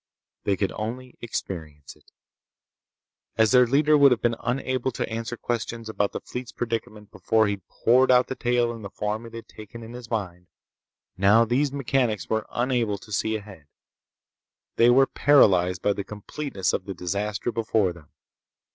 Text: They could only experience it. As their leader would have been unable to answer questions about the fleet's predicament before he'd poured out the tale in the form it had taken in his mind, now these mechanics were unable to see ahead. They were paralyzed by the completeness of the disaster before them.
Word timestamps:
They 0.45 0.57
could 0.57 0.71
only 0.71 1.15
experience 1.21 1.95
it. 1.95 2.11
As 3.37 3.51
their 3.51 3.67
leader 3.67 3.95
would 3.95 4.09
have 4.11 4.23
been 4.23 4.33
unable 4.39 4.91
to 4.93 5.07
answer 5.07 5.37
questions 5.37 5.89
about 5.89 6.11
the 6.11 6.19
fleet's 6.19 6.51
predicament 6.51 7.11
before 7.11 7.45
he'd 7.45 7.67
poured 7.67 8.09
out 8.09 8.25
the 8.25 8.33
tale 8.35 8.73
in 8.73 8.81
the 8.81 8.89
form 8.89 9.27
it 9.27 9.35
had 9.35 9.47
taken 9.47 9.83
in 9.83 9.93
his 9.93 10.09
mind, 10.09 10.47
now 11.17 11.45
these 11.45 11.71
mechanics 11.71 12.27
were 12.31 12.47
unable 12.49 12.97
to 12.97 13.11
see 13.11 13.35
ahead. 13.35 13.67
They 14.75 14.89
were 14.89 15.05
paralyzed 15.05 15.83
by 15.83 15.93
the 15.93 16.03
completeness 16.03 16.73
of 16.73 16.85
the 16.85 16.95
disaster 16.95 17.51
before 17.51 17.93
them. 17.93 18.09